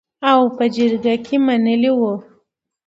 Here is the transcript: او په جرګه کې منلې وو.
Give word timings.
او 0.29 0.41
په 0.55 0.63
جرګه 0.75 1.15
کې 1.25 1.35
منلې 1.45 1.91
وو. 1.99 2.13